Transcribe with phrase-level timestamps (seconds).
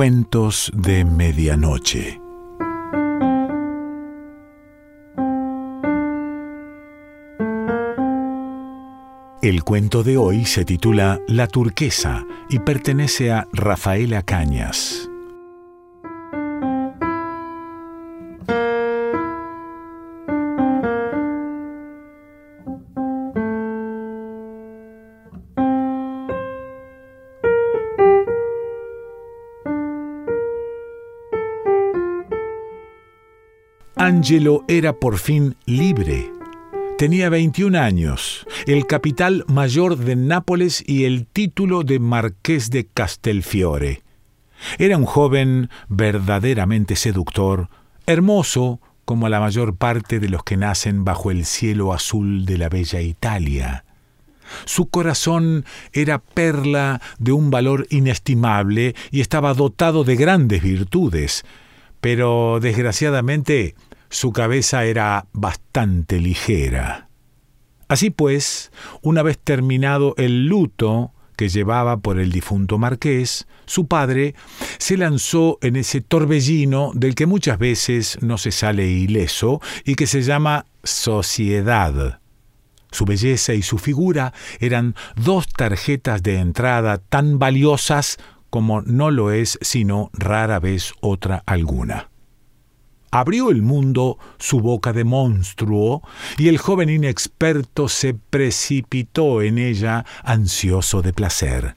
[0.00, 2.22] Cuentos de Medianoche.
[9.42, 15.09] El cuento de hoy se titula La turquesa y pertenece a Rafaela Cañas.
[34.10, 36.32] Angelo era por fin libre.
[36.98, 44.02] Tenía 21 años, el capital mayor de Nápoles y el título de marqués de Castelfiore.
[44.78, 47.68] Era un joven verdaderamente seductor,
[48.04, 52.68] hermoso como la mayor parte de los que nacen bajo el cielo azul de la
[52.68, 53.84] bella Italia.
[54.64, 61.44] Su corazón era perla de un valor inestimable y estaba dotado de grandes virtudes,
[62.00, 63.76] pero desgraciadamente
[64.10, 67.08] su cabeza era bastante ligera.
[67.88, 68.70] Así pues,
[69.02, 74.34] una vez terminado el luto que llevaba por el difunto marqués, su padre
[74.78, 80.06] se lanzó en ese torbellino del que muchas veces no se sale ileso y que
[80.06, 82.20] se llama sociedad.
[82.90, 88.18] Su belleza y su figura eran dos tarjetas de entrada tan valiosas
[88.50, 92.09] como no lo es sino rara vez otra alguna
[93.10, 96.02] abrió el mundo su boca de monstruo,
[96.38, 101.76] y el joven inexperto se precipitó en ella ansioso de placer.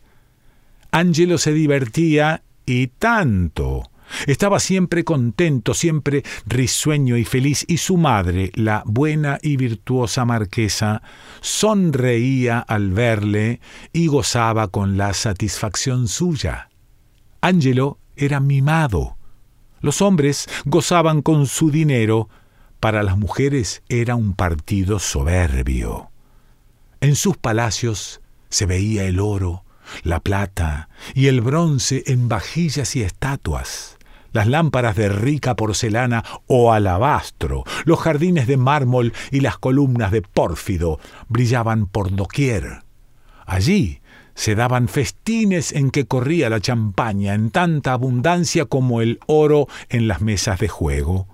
[0.91, 3.89] Angelo se divertía y tanto.
[4.27, 11.01] Estaba siempre contento, siempre risueño y feliz, y su madre, la buena y virtuosa marquesa,
[11.41, 13.59] sonreía al verle
[13.91, 16.69] y gozaba con la satisfacción suya.
[17.41, 19.17] Angelo era mimado,
[19.83, 22.29] los hombres gozaban con su dinero,
[22.79, 26.09] para las mujeres era un partido soberbio.
[27.01, 29.65] En sus palacios se veía el oro,
[30.03, 33.97] la plata y el bronce en vajillas y estatuas,
[34.31, 40.21] las lámparas de rica porcelana o alabastro, los jardines de mármol y las columnas de
[40.21, 42.83] pórfido brillaban por doquier.
[43.45, 43.99] Allí
[44.35, 50.07] se daban festines en que corría la champaña en tanta abundancia como el oro en
[50.07, 51.27] las mesas de juego.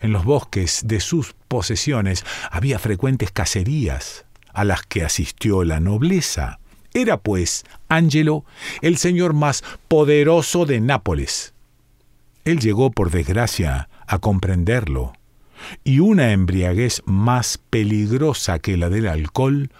[0.00, 6.58] En los bosques de sus posesiones había frecuentes cacerías a las que asistió la nobleza.
[6.92, 8.44] Era, pues, Angelo
[8.82, 11.54] el señor más poderoso de Nápoles.
[12.44, 15.12] Él llegó, por desgracia, a comprenderlo,
[15.84, 19.70] y una embriaguez más peligrosa que la del alcohol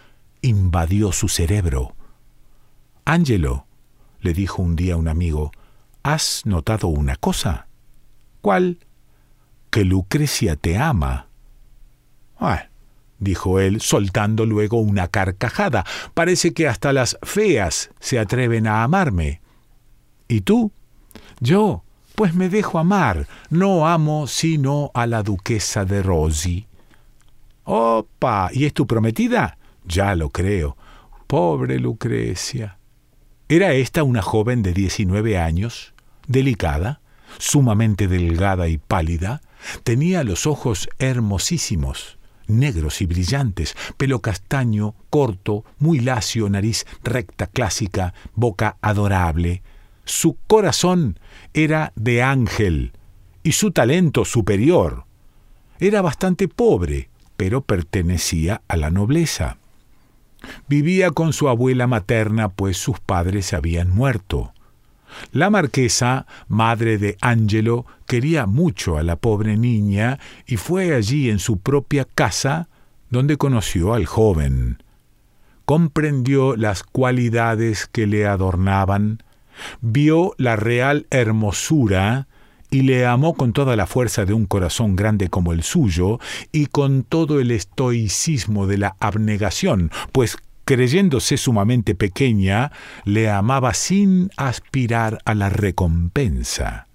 [0.43, 1.97] invadió su cerebro.
[3.13, 3.67] Angelo,
[4.21, 5.51] le dijo un día un amigo,
[6.05, 7.67] ¿has notado una cosa?
[8.41, 8.79] ¿Cuál?
[9.71, 11.27] Que Lucrecia te ama.
[12.39, 12.69] Ah,
[13.19, 15.85] dijo él, soltando luego una carcajada.
[16.15, 19.41] Parece que hasta las feas se atreven a amarme.
[20.29, 20.71] ¿Y tú?
[21.41, 21.83] Yo,
[22.15, 23.27] pues me dejo amar.
[23.49, 26.69] No amo sino a la duquesa de Rosy.
[27.65, 28.51] ¡Opa!
[28.53, 29.59] ¿Y es tu prometida?
[29.85, 30.77] Ya lo creo.
[31.27, 32.77] Pobre Lucrecia.
[33.51, 35.93] Era esta una joven de 19 años,
[36.29, 37.01] delicada,
[37.39, 39.41] sumamente delgada y pálida,
[39.83, 42.17] tenía los ojos hermosísimos,
[42.47, 49.65] negros y brillantes, pelo castaño, corto, muy lacio, nariz recta clásica, boca adorable.
[50.05, 51.19] Su corazón
[51.53, 52.93] era de ángel
[53.43, 55.07] y su talento superior.
[55.81, 59.60] Era bastante pobre, pero pertenecía a la nobleza.
[60.69, 64.53] Vivía con su abuela materna, pues sus padres habían muerto.
[65.33, 71.39] La marquesa, madre de Angelo, quería mucho a la pobre niña y fue allí en
[71.39, 72.69] su propia casa
[73.11, 74.83] donde conoció al joven.
[75.65, 79.23] Comprendió las cualidades que le adornaban,
[79.81, 82.29] vio la real hermosura
[82.71, 86.19] y le amó con toda la fuerza de un corazón grande como el suyo
[86.53, 92.71] y con todo el estoicismo de la abnegación, pues creyéndose sumamente pequeña,
[93.05, 96.87] le amaba sin aspirar a la recompensa.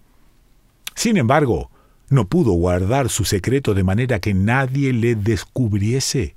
[0.93, 1.69] Sin embargo,
[2.09, 6.35] no pudo guardar su secreto de manera que nadie le descubriese.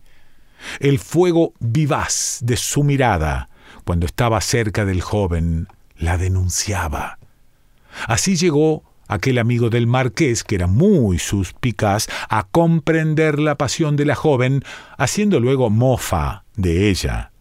[0.80, 3.50] El fuego vivaz de su mirada,
[3.84, 7.18] cuando estaba cerca del joven, la denunciaba.
[8.06, 14.04] Así llegó aquel amigo del marqués, que era muy suspicaz, a comprender la pasión de
[14.04, 14.62] la joven,
[14.96, 17.32] haciendo luego mofa de ella.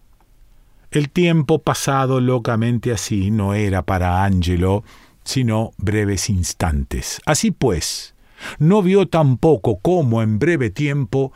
[0.90, 4.84] El tiempo pasado locamente así no era para Angelo
[5.28, 7.20] sino breves instantes.
[7.26, 8.16] Así pues,
[8.60, 11.34] no vio tampoco cómo en breve tiempo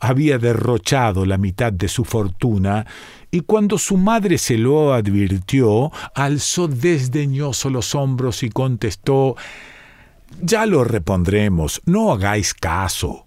[0.00, 2.86] había derrochado la mitad de su fortuna,
[3.30, 9.36] y cuando su madre se lo advirtió, alzó desdeñoso los hombros y contestó
[10.40, 13.26] Ya lo repondremos, no hagáis caso.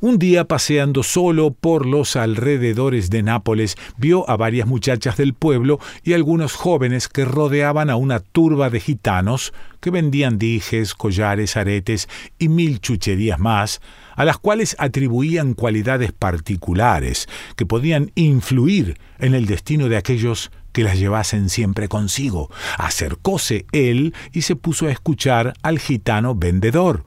[0.00, 5.80] Un día paseando solo por los alrededores de Nápoles, vio a varias muchachas del pueblo
[6.04, 12.08] y algunos jóvenes que rodeaban a una turba de gitanos que vendían dijes, collares, aretes
[12.38, 13.80] y mil chucherías más,
[14.14, 17.26] a las cuales atribuían cualidades particulares
[17.56, 22.50] que podían influir en el destino de aquellos que las llevasen siempre consigo.
[22.76, 27.04] Acercóse él y se puso a escuchar al gitano vendedor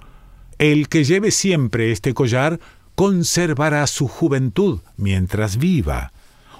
[0.61, 2.59] el que lleve siempre este collar
[2.93, 6.13] conservará su juventud mientras viva.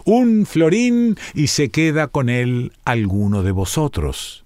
[0.06, 4.44] Un florín y se queda con él alguno de vosotros.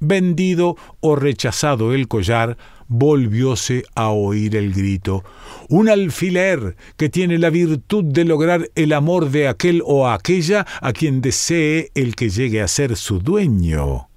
[0.00, 2.56] Vendido o rechazado el collar,
[2.88, 5.24] volvióse a oír el grito.
[5.68, 10.92] Un alfiler que tiene la virtud de lograr el amor de aquel o aquella a
[10.92, 14.08] quien desee el que llegue a ser su dueño.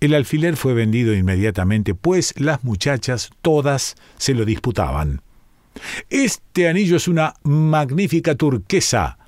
[0.00, 5.20] El alfiler fue vendido inmediatamente, pues las muchachas todas se lo disputaban.
[6.08, 9.18] Este anillo es una magnífica turquesa.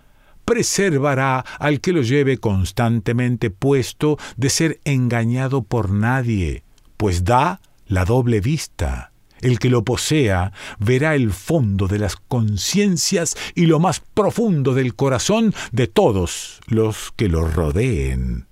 [0.44, 6.64] Preservará al que lo lleve constantemente puesto de ser engañado por nadie,
[6.96, 9.12] pues da la doble vista.
[9.40, 14.94] El que lo posea verá el fondo de las conciencias y lo más profundo del
[14.94, 18.46] corazón de todos los que lo rodeen.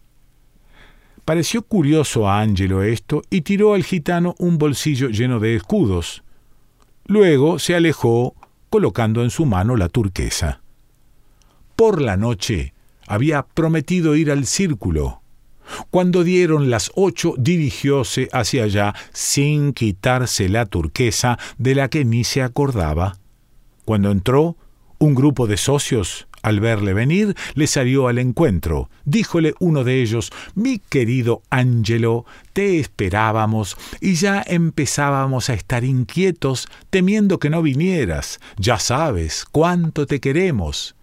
[1.25, 6.25] Pareció curioso a Angelo esto y tiró al gitano un bolsillo lleno de escudos.
[7.07, 8.35] Luego se alejó
[8.69, 10.60] colocando en su mano la turquesa.
[11.81, 12.75] Por la noche
[13.06, 15.23] había prometido ir al círculo.
[15.88, 22.23] Cuando dieron las ocho dirigióse hacia allá sin quitarse la turquesa de la que ni
[22.23, 23.17] se acordaba.
[23.87, 24.59] Cuando entró,
[24.99, 28.91] un grupo de socios al verle venir, le salió al encuentro.
[29.06, 36.69] Díjole uno de ellos, Mi querido Ángelo, te esperábamos y ya empezábamos a estar inquietos,
[36.91, 38.38] temiendo que no vinieras.
[38.59, 40.94] Ya sabes cuánto te queremos.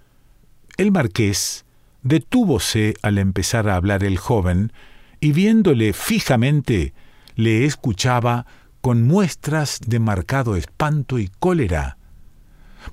[0.78, 1.66] El marqués
[2.04, 4.72] detúvose al empezar a hablar el joven,
[5.20, 6.94] y viéndole fijamente,
[7.36, 8.46] le escuchaba
[8.82, 11.98] con muestras de marcado espanto y cólera.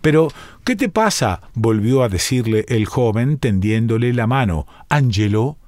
[0.00, 0.28] Pero,
[0.64, 1.42] ¿qué te pasa?
[1.54, 4.66] volvió a decirle el joven tendiéndole la mano.
[4.88, 5.58] Angelo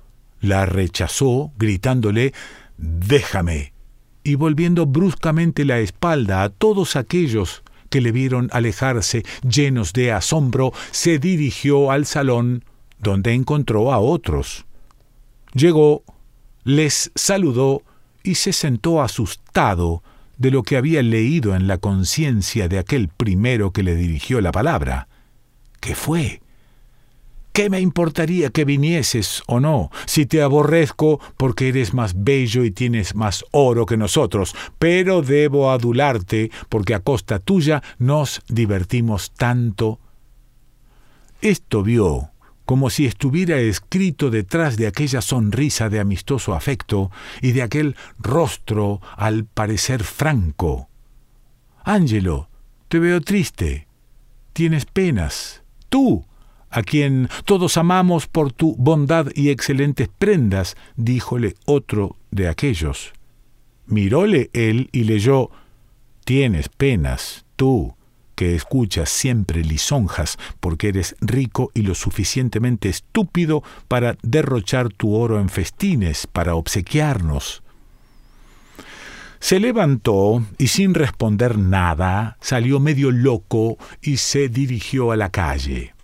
[0.41, 2.33] la rechazó, gritándole
[2.79, 3.73] Déjame.
[4.25, 10.73] y volviendo bruscamente la espalda a todos aquellos que le vieron alejarse llenos de asombro,
[10.91, 12.65] se dirigió al salón
[12.99, 14.67] donde encontró a otros.
[15.53, 16.03] Llegó,
[16.65, 17.83] les saludó
[18.23, 20.03] y se sentó asustado
[20.37, 24.53] de lo que había leído en la conciencia de aquel primero que le dirigió la
[24.53, 25.09] palabra.
[25.81, 26.41] ¿Qué fue?
[27.57, 32.71] ¿Qué me importaría que vinieses o no, si te aborrezco porque eres más bello y
[32.71, 39.99] tienes más oro que nosotros, pero debo adularte porque a costa tuya nos divertimos tanto?
[41.41, 42.29] Esto vio
[42.67, 47.11] como si estuviera escrito detrás de aquella sonrisa de amistoso afecto
[47.41, 50.91] y de aquel rostro al parecer franco.
[51.85, 52.51] Ángelo,
[52.89, 53.89] te veo triste.
[54.53, 55.63] Tienes penas.
[55.89, 56.27] Tú,
[56.71, 63.13] a quien todos amamos por tu bondad y excelentes prendas, díjole otro de aquellos.
[63.87, 65.51] Miróle él y leyó
[66.25, 67.95] Tienes penas, tú,
[68.35, 75.41] que escuchas siempre lisonjas porque eres rico y lo suficientemente estúpido para derrochar tu oro
[75.41, 77.63] en festines, para obsequiarnos.
[79.41, 85.96] Se levantó y sin responder nada salió medio loco y se dirigió a la calle.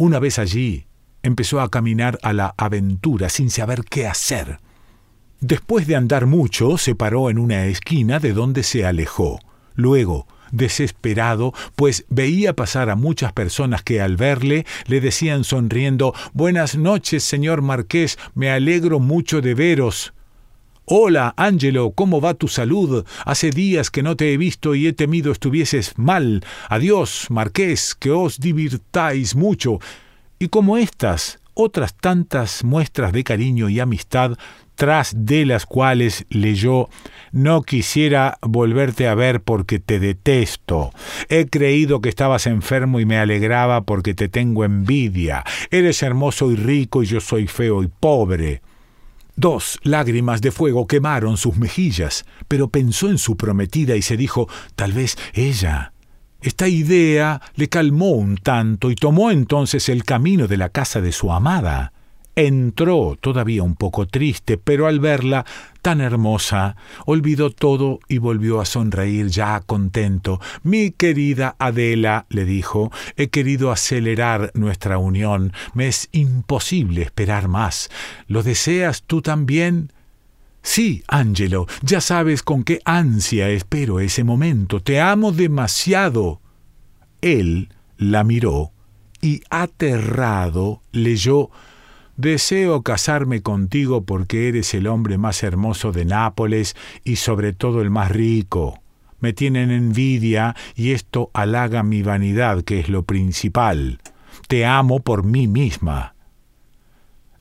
[0.00, 0.86] Una vez allí,
[1.24, 4.60] empezó a caminar a la aventura sin saber qué hacer.
[5.40, 9.40] Después de andar mucho, se paró en una esquina de donde se alejó.
[9.74, 16.76] Luego, desesperado, pues veía pasar a muchas personas que al verle le decían sonriendo Buenas
[16.76, 20.12] noches, señor marqués, me alegro mucho de veros.
[20.90, 23.04] Hola, Ángelo, ¿cómo va tu salud?
[23.26, 26.42] Hace días que no te he visto y he temido estuvieses mal.
[26.70, 29.80] Adiós, marqués, que os divirtáis mucho.
[30.38, 34.38] Y como estas, otras tantas muestras de cariño y amistad
[34.76, 36.88] tras de las cuales leyó
[37.32, 40.92] No quisiera volverte a ver porque te detesto.
[41.28, 45.44] He creído que estabas enfermo y me alegraba porque te tengo envidia.
[45.70, 48.62] Eres hermoso y rico y yo soy feo y pobre.
[49.40, 54.48] Dos lágrimas de fuego quemaron sus mejillas, pero pensó en su prometida y se dijo,
[54.74, 55.92] tal vez ella.
[56.40, 61.12] Esta idea le calmó un tanto y tomó entonces el camino de la casa de
[61.12, 61.92] su amada.
[62.40, 65.44] Entró, todavía un poco triste, pero al verla
[65.82, 70.40] tan hermosa, olvidó todo y volvió a sonreír ya contento.
[70.62, 75.52] Mi querida Adela, le dijo, he querido acelerar nuestra unión.
[75.74, 77.90] Me es imposible esperar más.
[78.28, 79.92] ¿Lo deseas tú también?
[80.62, 84.78] Sí, Angelo, ya sabes con qué ansia espero ese momento.
[84.78, 86.40] Te amo demasiado.
[87.20, 88.70] Él la miró
[89.20, 91.50] y, aterrado, leyó
[92.18, 97.90] Deseo casarme contigo porque eres el hombre más hermoso de Nápoles y sobre todo el
[97.90, 98.82] más rico.
[99.20, 104.00] Me tienen envidia y esto halaga mi vanidad, que es lo principal.
[104.48, 106.16] Te amo por mí misma.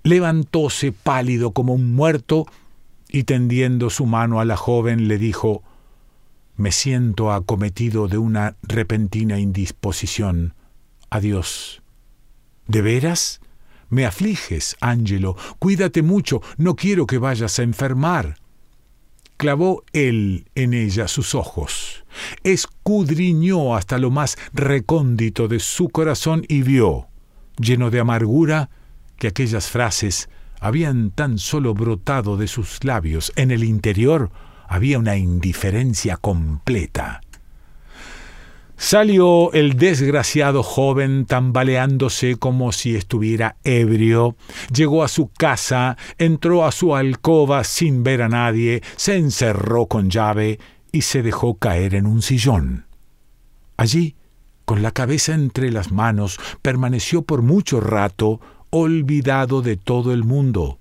[0.03, 2.45] Levantóse pálido como un muerto
[3.09, 5.63] y tendiendo su mano a la joven le dijo
[6.55, 10.53] Me siento acometido de una repentina indisposición.
[11.09, 11.81] Adiós.
[12.67, 13.41] ¿De veras?
[13.89, 18.37] Me afliges, Ángelo, cuídate mucho, no quiero que vayas a enfermar.
[19.37, 22.03] Clavó él en ella sus ojos,
[22.43, 27.07] escudriñó hasta lo más recóndito de su corazón y vio,
[27.59, 28.69] lleno de amargura,
[29.17, 30.29] que aquellas frases
[30.59, 33.31] habían tan solo brotado de sus labios.
[33.35, 34.31] En el interior
[34.67, 37.21] había una indiferencia completa.
[38.77, 44.35] Salió el desgraciado joven tambaleándose como si estuviera ebrio,
[44.71, 50.11] llegó a su casa, entró a su alcoba sin ver a nadie, se encerró con
[50.11, 50.59] llave
[50.91, 52.85] y se dejó caer en un sillón.
[53.77, 54.15] Allí,
[54.65, 60.77] con la cabeza entre las manos, permaneció por mucho rato, olvidado de todo el mundo.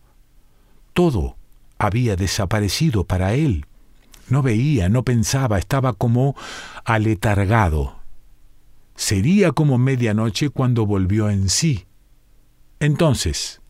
[0.92, 1.36] Todo
[1.78, 3.64] había desaparecido para él.
[4.28, 6.34] No veía, no pensaba, estaba como
[6.86, 7.96] aletargado.
[8.94, 11.84] Sería como medianoche cuando volvió en sí.
[12.78, 13.60] Entonces,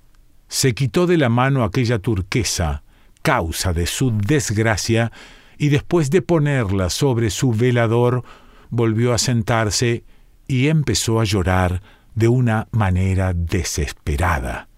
[0.48, 2.82] se quitó de la mano aquella turquesa,
[3.22, 5.10] causa de su desgracia,
[5.58, 8.22] y después de ponerla sobre su velador,
[8.68, 10.04] volvió a sentarse
[10.46, 11.80] y empezó a llorar
[12.14, 14.68] de una manera desesperada.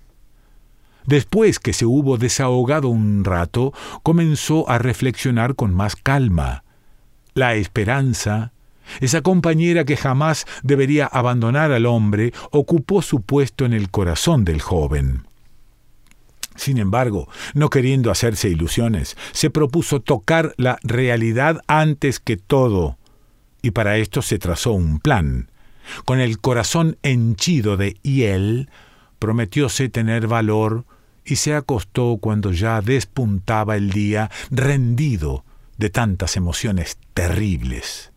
[1.04, 3.73] Después que se hubo desahogado un rato,
[4.04, 6.62] comenzó a reflexionar con más calma.
[7.38, 8.50] La esperanza,
[8.99, 14.61] esa compañera que jamás debería abandonar al hombre, ocupó su puesto en el corazón del
[14.61, 15.28] joven.
[16.57, 22.99] Sin embargo, no queriendo hacerse ilusiones, se propuso tocar la realidad antes que todo,
[23.62, 25.49] y para esto se trazó un plan.
[26.04, 28.68] Con el corazón henchido de hiel,
[29.21, 30.87] prometióse tener valor,
[31.25, 35.45] y se acostó cuando ya despuntaba el día, rendido
[35.78, 38.12] de tantas emociones terribles.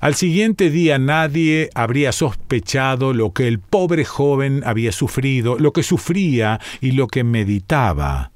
[0.00, 5.82] Al siguiente día nadie habría sospechado lo que el pobre joven había sufrido, lo que
[5.82, 8.32] sufría y lo que meditaba.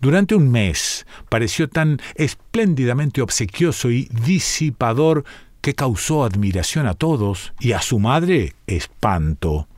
[0.00, 5.24] Durante un mes pareció tan espléndidamente obsequioso y disipador
[5.60, 9.68] que causó admiración a todos y a su madre espanto.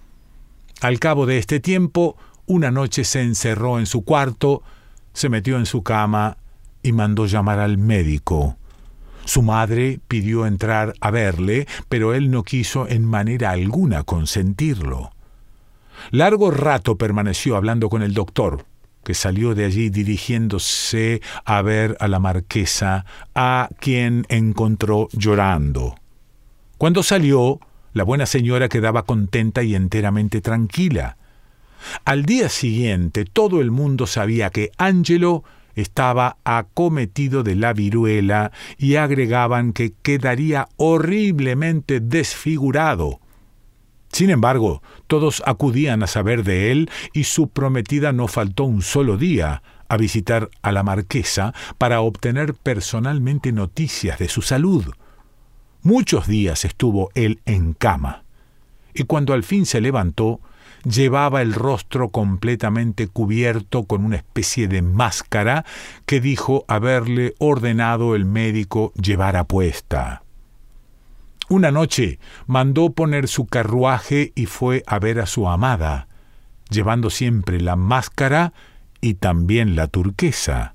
[0.80, 4.62] Al cabo de este tiempo una noche se encerró en su cuarto,
[5.12, 6.36] se metió en su cama
[6.86, 8.56] y mandó llamar al médico.
[9.24, 15.10] Su madre pidió entrar a verle, pero él no quiso en manera alguna consentirlo.
[16.12, 18.66] Largo rato permaneció hablando con el doctor,
[19.02, 25.96] que salió de allí dirigiéndose a ver a la marquesa, a quien encontró llorando.
[26.78, 27.58] Cuando salió,
[27.94, 31.16] la buena señora quedaba contenta y enteramente tranquila.
[32.04, 35.44] Al día siguiente todo el mundo sabía que Angelo
[35.76, 43.20] estaba acometido de la viruela y agregaban que quedaría horriblemente desfigurado.
[44.10, 49.16] Sin embargo, todos acudían a saber de él y su prometida no faltó un solo
[49.16, 54.86] día a visitar a la marquesa para obtener personalmente noticias de su salud.
[55.82, 58.24] Muchos días estuvo él en cama,
[58.94, 60.40] y cuando al fin se levantó,
[60.88, 65.64] llevaba el rostro completamente cubierto con una especie de máscara
[66.06, 70.22] que dijo haberle ordenado el médico llevar a puesta.
[71.48, 76.08] Una noche mandó poner su carruaje y fue a ver a su amada,
[76.70, 78.52] llevando siempre la máscara
[79.00, 80.74] y también la turquesa.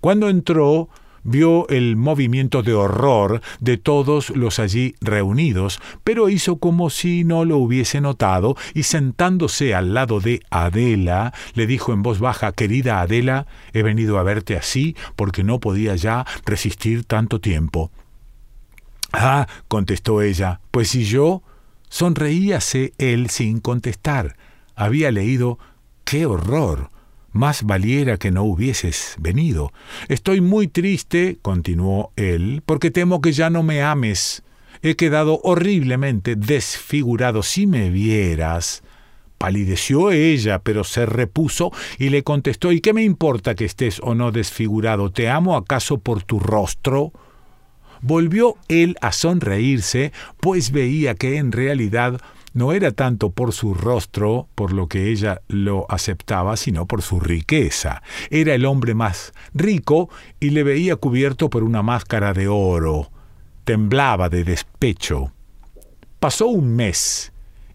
[0.00, 0.88] Cuando entró,
[1.24, 7.44] vio el movimiento de horror de todos los allí reunidos, pero hizo como si no
[7.44, 13.00] lo hubiese notado y sentándose al lado de Adela, le dijo en voz baja, Querida
[13.00, 17.90] Adela, he venido a verte así porque no podía ya resistir tanto tiempo.
[19.12, 21.42] Ah, contestó ella, pues si yo...
[21.92, 24.38] Sonreíase él sin contestar.
[24.74, 25.58] Había leído
[26.04, 26.91] ¡Qué horror!
[27.32, 29.72] Más valiera que no hubieses venido.
[30.08, 34.42] Estoy muy triste, continuó él, porque temo que ya no me ames.
[34.82, 37.42] He quedado horriblemente desfigurado.
[37.42, 38.82] Si me vieras.
[39.38, 44.14] Palideció ella, pero se repuso y le contestó ¿Y qué me importa que estés o
[44.14, 45.10] no desfigurado?
[45.10, 47.12] ¿Te amo acaso por tu rostro?
[48.02, 52.20] Volvió él a sonreírse, pues veía que en realidad
[52.52, 57.20] no era tanto por su rostro, por lo que ella lo aceptaba, sino por su
[57.20, 58.02] riqueza.
[58.30, 63.10] Era el hombre más rico y le veía cubierto por una máscara de oro.
[63.64, 65.32] Temblaba de despecho.
[66.20, 67.32] Pasó un mes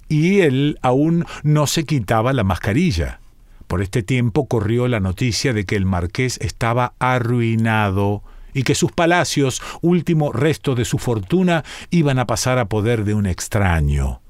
[0.10, 3.19] y él aún no se quitaba la mascarilla.
[3.67, 8.91] Por este tiempo corrió la noticia de que el marqués estaba arruinado y que sus
[8.91, 14.22] palacios, último resto de su fortuna, iban a pasar a poder de un extraño.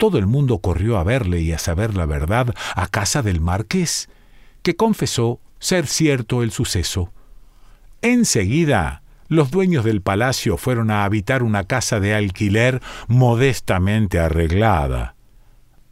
[0.00, 4.08] Todo el mundo corrió a verle y a saber la verdad a casa del marqués,
[4.62, 7.12] que confesó ser cierto el suceso.
[8.00, 15.16] Enseguida, los dueños del palacio fueron a habitar una casa de alquiler modestamente arreglada.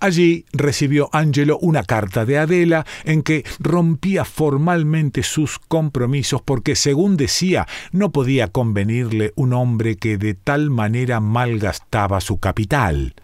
[0.01, 7.19] Allí recibió Angelo una carta de Adela en que rompía formalmente sus compromisos porque, según
[7.19, 13.15] decía, no podía convenirle un hombre que de tal manera malgastaba su capital.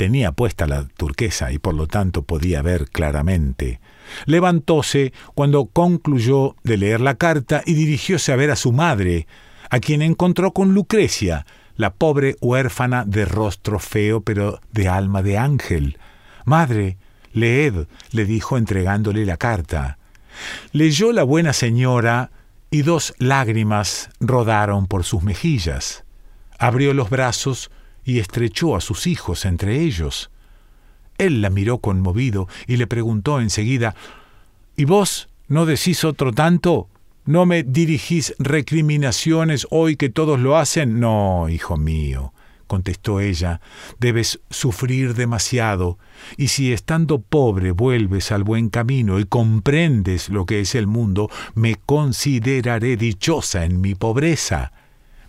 [0.00, 3.80] Tenía puesta la turquesa y por lo tanto podía ver claramente.
[4.24, 9.26] Levantóse cuando concluyó de leer la carta y dirigióse a ver a su madre,
[9.68, 11.44] a quien encontró con Lucrecia,
[11.76, 15.98] la pobre huérfana de rostro feo pero de alma de ángel.
[16.46, 16.96] Madre,
[17.34, 19.98] leed, le dijo entregándole la carta.
[20.72, 22.30] Leyó la buena señora
[22.70, 26.04] y dos lágrimas rodaron por sus mejillas.
[26.58, 27.70] Abrió los brazos
[28.04, 30.30] y estrechó a sus hijos entre ellos.
[31.18, 33.94] Él la miró conmovido y le preguntó enseguida
[34.76, 36.88] ¿Y vos no decís otro tanto?
[37.26, 40.98] ¿No me dirigís recriminaciones hoy que todos lo hacen?
[41.00, 42.32] No, hijo mío,
[42.66, 43.60] contestó ella,
[43.98, 45.98] debes sufrir demasiado,
[46.38, 51.28] y si estando pobre vuelves al buen camino y comprendes lo que es el mundo,
[51.54, 54.72] me consideraré dichosa en mi pobreza.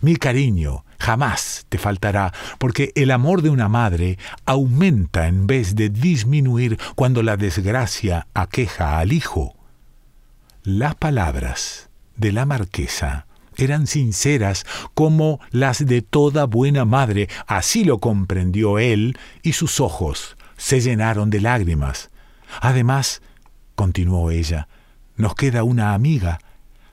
[0.00, 5.88] Mi cariño jamás te faltará, porque el amor de una madre aumenta en vez de
[5.88, 9.56] disminuir cuando la desgracia aqueja al hijo.
[10.62, 17.98] Las palabras de la marquesa eran sinceras como las de toda buena madre, así lo
[17.98, 22.10] comprendió él, y sus ojos se llenaron de lágrimas.
[22.60, 23.22] Además,
[23.74, 24.68] continuó ella,
[25.16, 26.38] nos queda una amiga,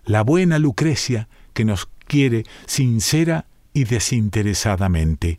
[0.03, 5.37] la buena Lucrecia, que nos quiere sincera y desinteresadamente.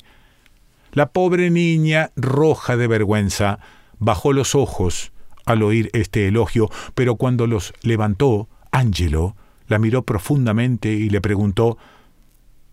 [0.93, 3.61] La pobre niña, roja de vergüenza,
[3.99, 5.13] bajó los ojos
[5.47, 11.79] al oír este elogio, pero cuando los levantó, Ángelo la miró profundamente y le preguntó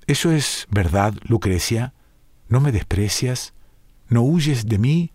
[0.08, 1.94] ¿Eso es verdad, Lucrecia?
[2.48, 3.54] ¿No me desprecias?
[4.10, 5.12] ¿No huyes de mí?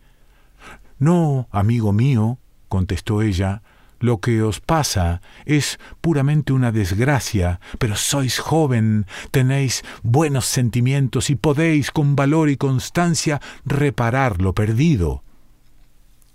[0.99, 3.63] No, amigo mío, contestó ella,
[4.03, 11.37] lo que os pasa es puramente una desgracia, pero sois joven, tenéis buenos sentimientos y
[11.37, 15.23] podéis con valor y constancia reparar lo perdido.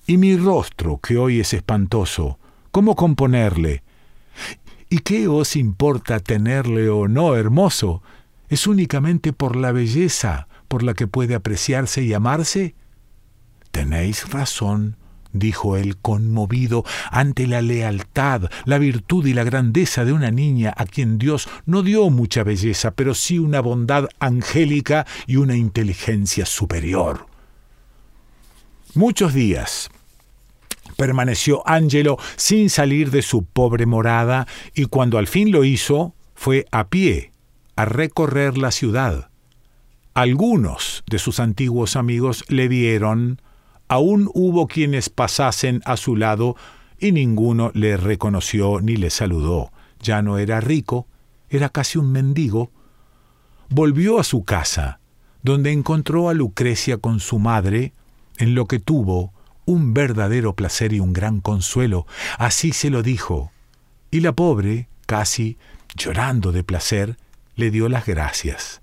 [0.08, 2.39] Y mi rostro, que hoy es espantoso,
[2.71, 3.84] ¿cómo componerle?
[4.89, 8.01] ¿Y qué os importa tenerle o no hermoso?
[8.47, 12.75] ¿Es únicamente por la belleza por la que puede apreciarse y amarse?
[13.71, 14.95] Tenéis razón,
[15.39, 20.86] dijo él conmovido ante la lealtad, la virtud y la grandeza de una niña a
[20.86, 27.28] quien Dios no dio mucha belleza, pero sí una bondad angélica y una inteligencia superior.
[28.93, 29.89] Muchos días
[30.95, 36.65] permaneció Ángelo sin salir de su pobre morada y cuando al fin lo hizo, fue
[36.71, 37.32] a pie
[37.76, 39.30] a recorrer la ciudad.
[40.13, 43.39] Algunos de sus antiguos amigos le vieron,
[43.88, 46.56] Aún hubo quienes pasasen a su lado
[47.00, 49.71] y ninguno le reconoció ni le saludó.
[50.02, 51.08] Ya no era rico,
[51.50, 52.71] era casi un mendigo.
[53.69, 55.00] Volvió a su casa,
[55.43, 57.93] donde encontró a Lucrecia con su madre,
[58.38, 59.34] en lo que tuvo
[59.65, 62.06] un verdadero placer y un gran consuelo.
[62.38, 63.52] Así se lo dijo.
[64.12, 65.58] Y la pobre, casi
[65.95, 67.17] llorando de placer,
[67.56, 68.82] le dio las gracias.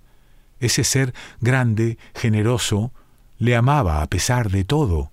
[0.60, 2.92] Ese ser grande, generoso,
[3.44, 5.12] le amaba a pesar de todo.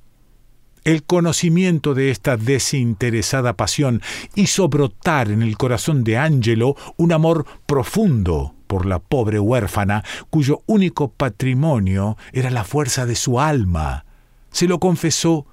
[0.86, 4.02] El conocimiento de esta desinteresada pasión
[4.36, 10.64] hizo brotar en el corazón de Angelo un amor profundo por la pobre huérfana, cuyo
[10.66, 14.06] único patrimonio era la fuerza de su alma.
[14.50, 15.46] Se lo confesó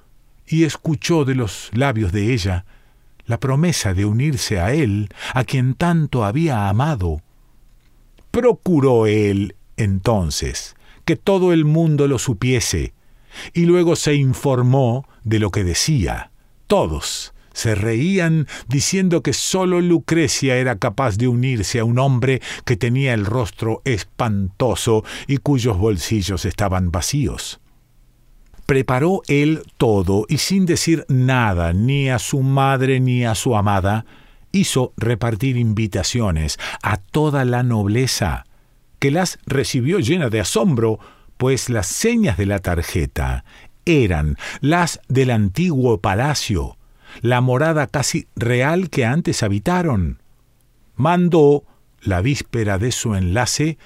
[0.47, 2.65] y escuchó de los labios de ella
[3.27, 7.23] la promesa de unirse a él, a quien tanto había amado.
[8.31, 10.77] Procuró él, entonces,
[11.09, 12.93] que todo el mundo lo supiese,
[13.55, 16.33] y luego se informó de lo que decía.
[16.67, 22.77] Todos se reían diciendo que sólo Lucrecia era capaz de unirse a un hombre que
[22.77, 27.59] tenía el rostro espantoso y cuyos bolsillos estaban vacíos.
[28.67, 34.05] Preparó él todo y sin decir nada ni a su madre ni a su amada,
[34.53, 38.45] hizo repartir invitaciones a toda la nobleza,
[38.99, 40.99] que las recibió llena de asombro,
[41.37, 43.45] pues las señas de la tarjeta
[43.85, 46.77] eran las del antiguo palacio,
[47.23, 50.23] la morada casi real que antes habitaron.
[50.95, 51.65] Mandó,
[52.03, 53.79] la víspera de su enlace,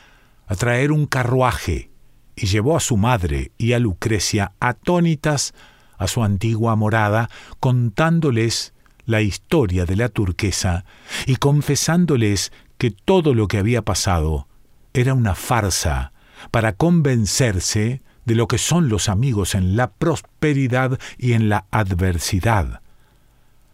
[0.46, 1.90] a traer un carruaje
[2.34, 5.54] y llevó a su madre y a Lucrecia atónitas
[5.98, 10.84] a su antigua morada, contándoles la historia de la turquesa
[11.26, 14.48] y confesándoles que todo lo que había pasado
[14.94, 16.12] era una farsa
[16.50, 22.80] para convencerse de lo que son los amigos en la prosperidad y en la adversidad.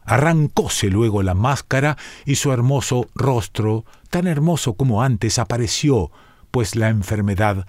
[0.05, 6.11] Arrancóse luego la máscara y su hermoso rostro, tan hermoso como antes, apareció,
[6.51, 7.67] pues la enfermedad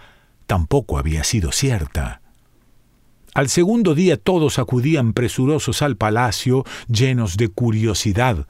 [0.47, 2.21] tampoco había sido cierta.
[3.33, 8.47] Al segundo día todos acudían presurosos al palacio, llenos de curiosidad.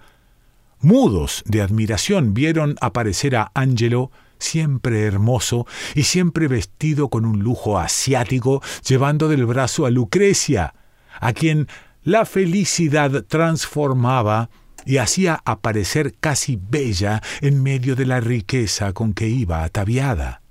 [0.79, 7.77] Mudos de admiración vieron aparecer a Angelo siempre hermoso y siempre vestido con un lujo
[7.77, 10.73] asiático, llevando del brazo a Lucrecia,
[11.19, 11.67] a quien
[12.03, 14.49] la felicidad transformaba
[14.85, 20.41] y hacía aparecer casi bella en medio de la riqueza con que iba ataviada.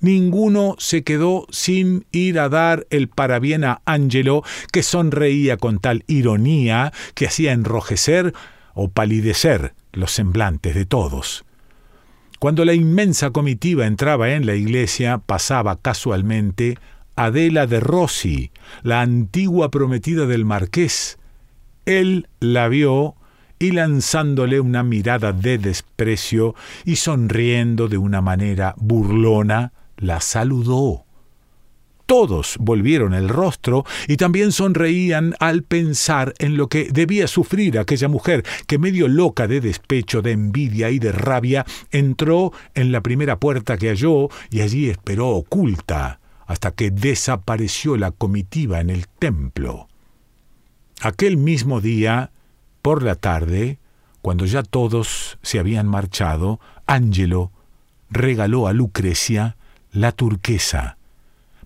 [0.00, 6.04] Ninguno se quedó sin ir a dar el parabien a Angelo, que sonreía con tal
[6.08, 8.34] ironía que hacía enrojecer
[8.74, 11.44] o palidecer los semblantes de todos.
[12.44, 16.76] Cuando la inmensa comitiva entraba en la iglesia, pasaba casualmente
[17.16, 18.50] Adela de Rossi,
[18.82, 21.18] la antigua prometida del marqués.
[21.86, 23.14] Él la vio
[23.58, 26.54] y lanzándole una mirada de desprecio
[26.84, 31.03] y sonriendo de una manera burlona, la saludó.
[32.06, 38.08] Todos volvieron el rostro y también sonreían al pensar en lo que debía sufrir aquella
[38.08, 43.40] mujer que medio loca de despecho, de envidia y de rabia, entró en la primera
[43.40, 49.88] puerta que halló y allí esperó oculta hasta que desapareció la comitiva en el templo.
[51.00, 52.32] Aquel mismo día,
[52.82, 53.78] por la tarde,
[54.20, 57.50] cuando ya todos se habían marchado, Ángelo
[58.10, 59.56] regaló a Lucrecia
[59.90, 60.98] la turquesa,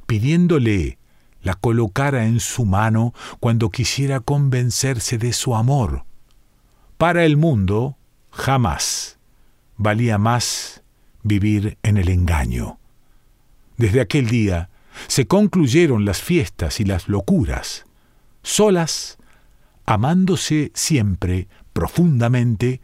[0.08, 0.98] pidiéndole
[1.42, 6.04] la colocara en su mano cuando quisiera convencerse de su amor.
[6.96, 7.98] Para el mundo,
[8.30, 9.18] jamás
[9.76, 10.82] valía más
[11.22, 12.78] vivir en el engaño.
[13.76, 14.70] Desde aquel día
[15.08, 17.84] se concluyeron las fiestas y las locuras,
[18.42, 19.18] solas,
[19.84, 22.80] amándose siempre profundamente,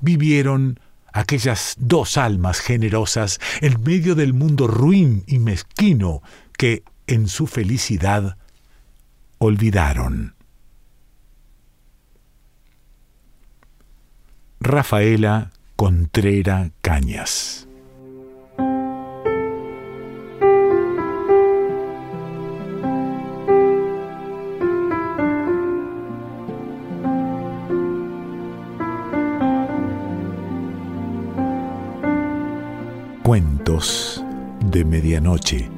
[0.00, 0.78] vivieron
[1.12, 6.22] aquellas dos almas generosas en medio del mundo ruin y mezquino
[6.58, 8.36] que en su felicidad
[9.38, 10.34] olvidaron.
[14.60, 17.68] Rafaela Contrera Cañas
[33.22, 34.24] Cuentos
[34.64, 35.77] de Medianoche.